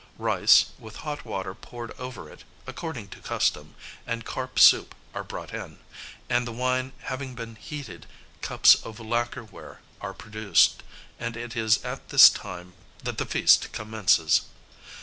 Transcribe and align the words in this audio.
Rice, 0.17 0.71
with 0.79 0.95
hot 1.05 1.25
water 1.25 1.53
poured 1.53 1.91
over 1.99 2.27
it, 2.27 2.43
according 2.65 3.09
to 3.09 3.19
custom, 3.19 3.75
and 4.07 4.25
carp 4.25 4.57
soup 4.57 4.95
are 5.13 5.23
brought 5.23 5.53
in, 5.53 5.77
and, 6.27 6.47
the 6.47 6.51
wine 6.51 6.93
having 7.01 7.35
been 7.35 7.53
heated, 7.55 8.07
cups 8.41 8.73
of 8.73 8.99
lacquer 8.99 9.43
ware 9.43 9.79
are 10.01 10.15
produced; 10.15 10.81
and 11.19 11.37
it 11.37 11.55
is 11.55 11.85
at 11.85 12.09
this 12.09 12.29
time 12.31 12.73
that 13.03 13.19
the 13.19 13.27
feast 13.27 13.71
commences. 13.73 14.41